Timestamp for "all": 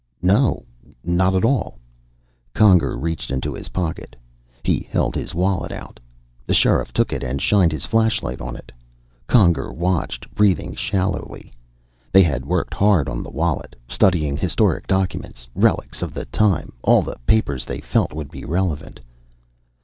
1.45-1.77, 16.81-17.03